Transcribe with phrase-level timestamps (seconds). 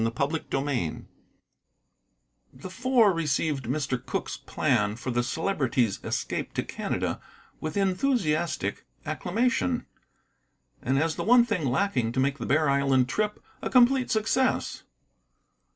[0.17, 1.03] CHAPTER XII
[2.55, 4.03] The Four received Mr.
[4.03, 7.21] Cooke's plan for the Celebrity's escape to Canada
[7.59, 9.85] with enthusiastic acclamation,
[10.81, 14.81] and as the one thing lacking to make the Bear Island trip a complete success.